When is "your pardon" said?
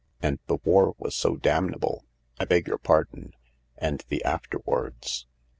2.65-3.35